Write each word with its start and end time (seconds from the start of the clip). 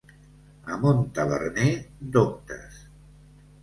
A 0.75 0.77
Montaverner, 0.85 1.69
doctes. 2.19 2.85